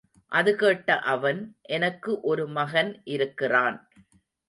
அது 0.31 0.55
கேட்ட 0.55 0.99
அவன், 1.05 1.41
எனக்கு 1.69 2.21
ஒரு 2.21 2.47
மகன் 2.49 3.01
இருக்கிறான். 3.07 3.79